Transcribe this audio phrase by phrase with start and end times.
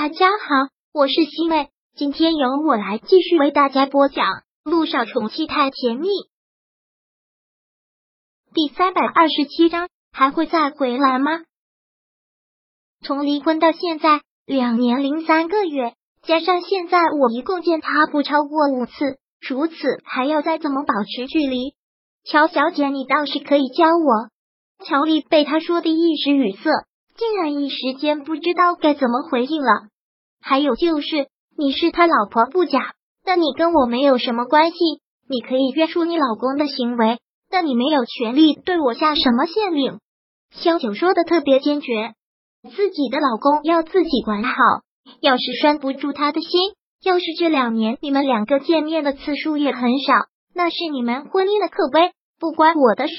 [0.00, 4.26] 大家好，我是西妹，今天由我来继续为大家播讲
[4.62, 6.06] 《路上宠妻太甜蜜》
[8.54, 11.40] 第三百二十七章，还会再回来吗？
[13.02, 18.92] 从离婚到现在两年零三个月，加上现在我一共见他不超过五次，
[19.40, 19.74] 如此
[20.04, 21.74] 还要再怎么保持距离？
[22.22, 24.30] 乔小姐，你倒是可以教我。
[24.86, 26.70] 乔丽被他说的一时语塞。
[27.18, 29.88] 竟然一时间不知道该怎么回应了。
[30.40, 31.26] 还有就是，
[31.56, 32.94] 你是他老婆不假，
[33.24, 34.76] 但你跟我没有什么关系。
[35.28, 37.18] 你可以约束你老公的行为，
[37.50, 39.98] 但你没有权利对我下什么限令。
[40.52, 42.14] 萧九说的特别坚决，
[42.62, 44.52] 自己的老公要自己管好。
[45.20, 46.50] 要是拴不住他的心，
[47.02, 50.14] 要是这两年你们两个见面的次数也很少，
[50.54, 53.14] 那是你们婚姻的可悲，不关我的事。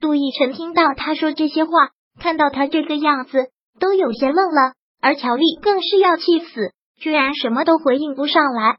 [0.00, 1.70] 杜奕晨听到他说这些话。
[2.20, 8.76] 看到他这个样子，都有些愣了，而乔丽更是要气死，居然什么都回应不上来。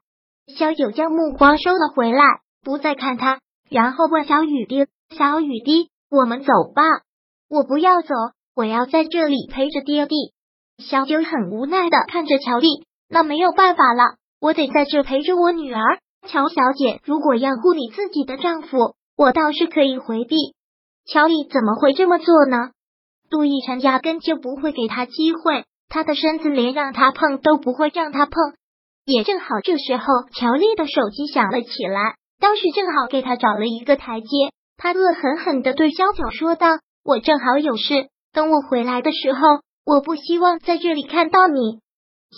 [0.55, 2.23] 小九将目光收了回来，
[2.63, 3.39] 不再看他，
[3.70, 4.85] 然后问小雨滴
[5.17, 6.83] ：“小雨滴，我们走吧。
[7.49, 8.13] ”“我不要走，
[8.55, 10.15] 我要在这里陪着爹地。”
[10.77, 12.67] 小九很无奈的看着乔丽
[13.09, 20.35] ：“那没有办法了，我得在这陪着我女儿。”乔小姐，如果要护你自己的丈夫，我倒是可以回避。
[21.05, 22.71] 乔丽怎么会这么做呢？
[23.32, 28.34] 杜奕晨压根就不会给他机会，他的身子连让他碰都不会让他碰。
[29.05, 30.04] 也正好这时候，
[30.35, 34.27] 乔丽的手机响了起来，当时正好给他找了一个台阶。
[34.76, 36.68] 他恶狠狠的对萧九说道
[37.05, 39.40] ：“我正好有事，等我回来的时候，
[39.85, 41.79] 我不希望在这里看到你。”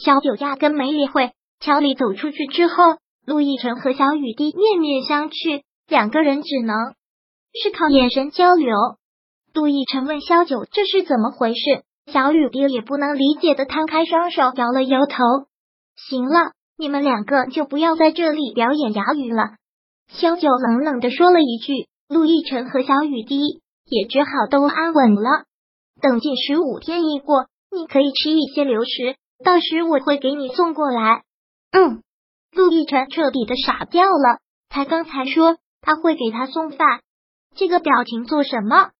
[0.06, 1.32] 萧九压根没理会。
[1.60, 2.76] 乔丽走出去之后，
[3.26, 6.76] 陆亦辰和小雨滴面面相觑，两个人只能
[7.64, 8.76] 是靠眼神交流。
[9.54, 15.16] 杜奕晨问萧九：“这是怎么回事？”小雨滴也不能理解的摊开双手，摇了摇头。
[15.96, 19.52] 行了，你们两个就不要在这里表演哑语了。
[20.08, 21.88] 萧九冷冷的说了一句。
[22.10, 25.46] 陆亦辰和小雨滴也只好都安稳了。
[26.00, 31.24] 等近十五天一过，你可以吃一些流食，到时我会给你送过来。
[31.72, 32.04] 嗯，
[32.52, 34.40] 陆亦辰彻底的傻掉了。
[34.70, 37.02] 他刚才说他会给他送饭，
[37.56, 38.92] 这个表情做什么？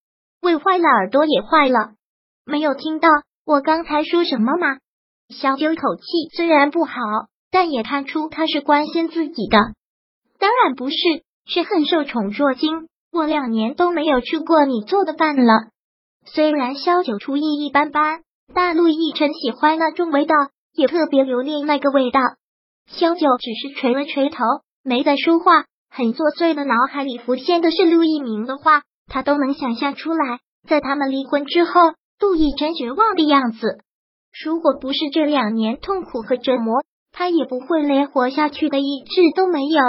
[0.44, 1.94] 胃坏了，耳朵也坏了，
[2.46, 3.08] 没有听到
[3.46, 4.78] 我刚才说什么吗？
[5.30, 6.04] 小九口气
[6.36, 6.94] 虽然不好，
[7.50, 9.58] 但也看出他是关心自己的。
[10.40, 10.96] 当然不是，
[11.46, 12.90] 是很受宠若惊。
[13.10, 15.70] 我两年都没有吃过你做的饭了。
[16.26, 18.20] 虽然萧九厨艺一般般，
[18.54, 20.36] 但陆亦辰喜欢那种味道，
[20.74, 22.20] 也特别留恋那个味道。
[22.88, 24.44] 萧九只是垂了垂头，
[24.84, 25.64] 没再说话。
[25.90, 28.82] 很作祟的脑海里浮现的是陆一鸣的话。
[29.08, 31.72] 他都能想象出来，在他们离婚之后，
[32.20, 33.80] 杜奕真绝望的样子。
[34.44, 39.82] 如果不是这两年痛苦和折磨，他也不会连活下去的意志都没有。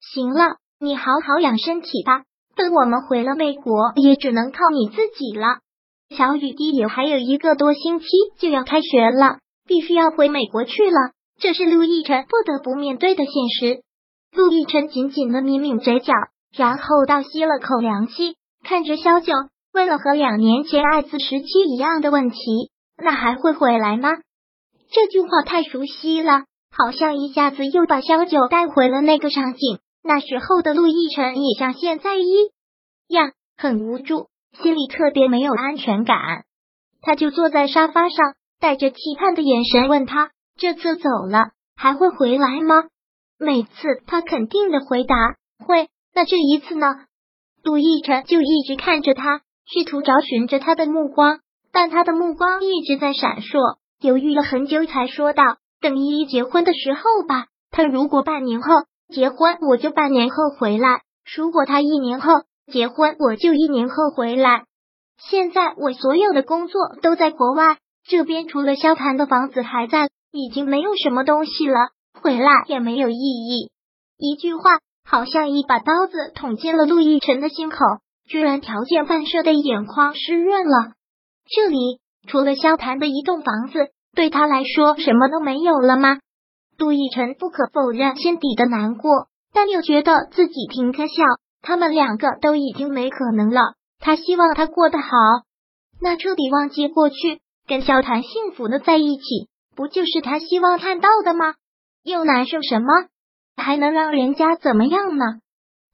[0.00, 2.22] 行了，你好好养身体吧。
[2.56, 5.58] 等我们回了美国，也只能靠你自己了。
[6.16, 8.06] 小雨滴也还有一个多星期
[8.38, 11.10] 就要开学了，必须要回美国去了。
[11.40, 13.82] 这是陆亦辰不得不面对的现实。
[14.32, 16.12] 陆亦辰紧紧的抿抿嘴角，
[16.56, 18.36] 然后倒吸了口凉气。
[18.64, 19.32] 看着萧九
[19.74, 22.38] 问了和两年前艾滋时期一样的问题，
[22.96, 24.08] 那还会回来吗？
[24.90, 29.78] 这句话太熟悉了，好像一下子又把萧九带回了那个场景。
[30.02, 32.24] 那时候的陆亦辰也像现在一
[33.08, 36.18] 样很无助，心里特别没有安全感。
[37.02, 42.84] 他就坐在沙发上，带着期盼的眼神问他：“这次走了还会回来吗？”
[43.38, 43.70] 每次
[44.06, 45.14] 他肯定的回答
[45.66, 46.86] ：“会。”那这一次呢？
[47.64, 51.40] 陆亦辰就一直看着他，试图找寻着他的目光，
[51.72, 53.78] 但他的目光一直在闪烁。
[54.02, 55.42] 犹豫了很久，才说道
[55.80, 57.46] ：“等依依结婚的时候吧。
[57.70, 58.68] 他如果半年后
[59.08, 60.98] 结婚，我就半年后回来；
[61.34, 62.28] 如果他一年后
[62.70, 64.64] 结婚，我就一年后回来。
[65.16, 73.70] 现在我所有的工作都在国外，这边除了萧谈的房子还在，已经没有什么东西了，回来也没有意义。”
[74.20, 74.64] 一句话。
[75.04, 77.76] 好像一把刀子捅进了陆亦辰的心口，
[78.26, 80.92] 居然条件反射的眼眶湿润了。
[81.46, 86.18] 这里除了萧谈的一栋房子，对他来说什么都没有了吗？
[86.78, 91.22] 陆亦辰不可否认心底的难过，但又觉得自己挺可笑。
[91.62, 93.60] 他们两个都已经没可能了，
[93.98, 95.08] 他希望他过得好，
[96.00, 101.54] 那彻底忘记过去，跟萧谈幸福的在一起，不就是他希望看到的吗？
[102.02, 102.88] 又难受什么？
[103.56, 105.24] 还能让人家怎么样呢？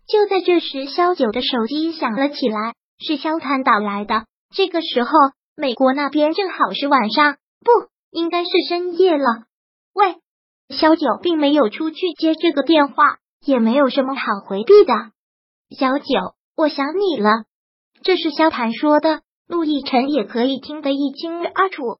[0.06, 4.24] 就在这时，萧九的手机响了起来，是萧谈打来的。
[4.54, 5.10] 这个时候，
[5.56, 7.70] 美国那边正好是晚上，不
[8.10, 9.24] 应该是深夜了。
[9.94, 10.16] 喂，
[10.68, 14.92] 小九并没有出去接这个电话，也没有什么好回避的。
[15.78, 16.04] 小九，
[16.56, 17.30] 我想你了。
[18.02, 21.98] 这是萧谈说的，陆亦辰也可以听得一清二楚。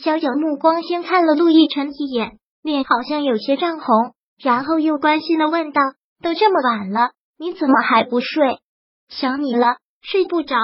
[0.00, 5.80] 萧九目光先看了陆亦辰一眼，脸好像有些涨红，然后又关心的问道
[6.22, 8.60] ：“都这么晚了，你怎么还不睡？
[9.08, 10.56] 想你了，睡不着。”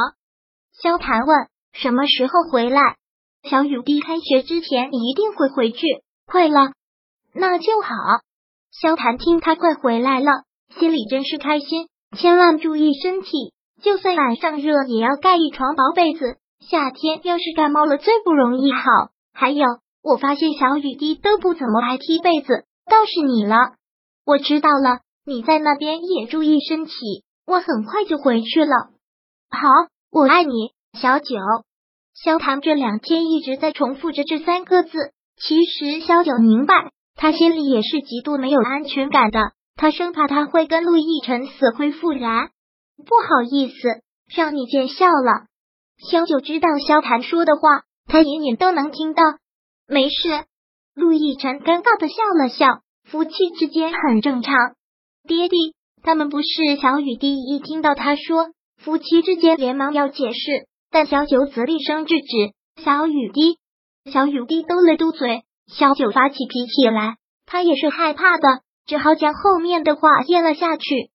[0.72, 2.80] 萧谈问：“什么时候回来？”
[3.48, 5.86] 小雨滴开学之前一定会回去。
[6.26, 6.72] 快了，
[7.34, 7.88] 那就好。
[8.70, 10.30] 萧谈听他快回来了，
[10.78, 11.88] 心里真是开心。
[12.16, 16.38] 千万注意身体，就算晚上热，也要盖一床薄被子。
[16.60, 18.80] 夏天要是感冒了，最不容易好。
[19.32, 19.66] 还有，
[20.02, 23.56] 我发现小雨滴都不怎么爱踢被子，倒是你了。
[24.24, 26.92] 我知道了，你在那边也注意身体。
[27.46, 28.74] 我很快就回去了。
[29.50, 29.68] 好，
[30.10, 31.36] 我爱你，小九。
[32.14, 34.90] 萧谈这两天一直在重复着这三个字。
[35.36, 39.52] 其实萧九明白，他心里也是极度没有安全感的。
[39.76, 42.50] 他生怕他会跟陆亦辰死灰复燃。
[42.96, 44.00] 不好意思，
[44.34, 45.46] 让你见笑了。
[46.08, 49.22] 萧九知道萧谈说的话，他隐隐都能听到。
[49.86, 50.44] 没事。
[50.94, 54.54] 陆亦辰尴尬的笑了笑，夫妻之间很正常。
[55.26, 57.36] 爹地，他们不是小雨滴。
[57.36, 60.68] 一听到他说夫妻之间，连忙要解释。
[60.90, 63.58] 但小九子厉声制止小雨滴，
[64.12, 65.42] 小雨滴嘟了嘟嘴。
[65.66, 67.16] 小九发起脾气来，
[67.46, 71.10] 他也是害怕的，只好将后面的话咽了下去。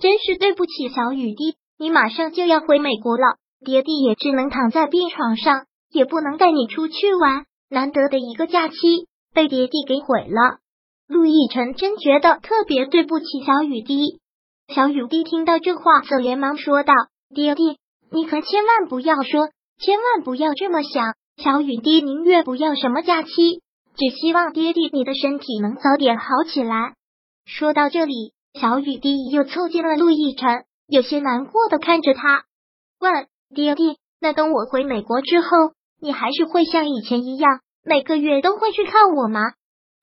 [0.00, 7.44] 真是对不起，小雨滴，你马上就要回美国了，爹地也只能躺在病床上，也不能带你出去玩。
[7.68, 8.76] 难得的一个假期
[9.32, 10.58] 被爹地给毁了。
[11.06, 14.20] 陆亦辰真觉得特别对不起小雨滴。
[14.74, 16.92] 小雨滴听到这话，则连忙说道
[17.34, 17.78] ：“爹地。”
[18.10, 21.14] 你可千万不要说，千万不要这么想。
[21.36, 23.28] 小雨滴宁愿不要什么假期，
[23.96, 26.94] 只希望爹地你的身体能早点好起来。
[27.44, 32.44] 说到这里，小雨滴又凑近了陆亦辰，有些难过的看着他，
[32.98, 35.48] 问爹地：“那等我回美国之后，
[36.00, 39.40] 你还是会像以前一样，每个月都会去看我吗？”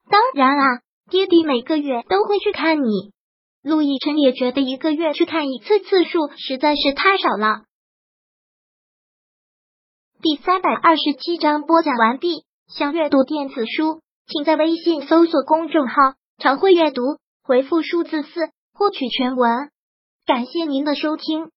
[0.10, 3.12] 当然啊，爹地每个月都会去看你。
[3.63, 7.63] 陆亦辰也觉得一个月去看一次次数实在是太少了。
[10.22, 12.45] 第三百二十七章播讲完毕。
[12.68, 15.94] 想阅读电子书，请在微信搜索公众号
[16.42, 17.01] “常会阅读”，
[17.45, 19.69] 回复数字四获取全文。
[20.25, 21.51] 感谢您的收听。